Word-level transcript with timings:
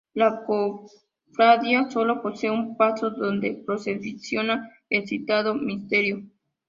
La 0.15 0.41
cofradía 0.47 1.87
solo 1.91 2.23
posee 2.23 2.49
un 2.49 2.75
paso, 2.75 3.11
donde 3.11 3.61
procesiona 3.63 4.67
el 4.89 5.07
citado 5.07 5.53
misterio. 5.53 6.23